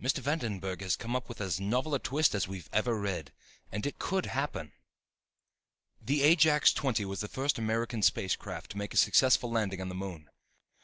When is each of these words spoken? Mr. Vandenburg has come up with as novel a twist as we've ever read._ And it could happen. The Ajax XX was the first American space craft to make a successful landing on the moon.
Mr. 0.00 0.18
Vandenburg 0.18 0.80
has 0.80 0.94
come 0.94 1.16
up 1.16 1.28
with 1.28 1.40
as 1.40 1.58
novel 1.58 1.92
a 1.92 1.98
twist 1.98 2.36
as 2.36 2.46
we've 2.46 2.68
ever 2.72 2.96
read._ 2.96 3.30
And 3.72 3.84
it 3.84 3.98
could 3.98 4.26
happen. 4.26 4.70
The 6.00 6.22
Ajax 6.22 6.72
XX 6.72 7.04
was 7.04 7.18
the 7.18 7.26
first 7.26 7.58
American 7.58 8.02
space 8.02 8.36
craft 8.36 8.70
to 8.70 8.78
make 8.78 8.94
a 8.94 8.96
successful 8.96 9.50
landing 9.50 9.80
on 9.80 9.88
the 9.88 9.96
moon. 9.96 10.30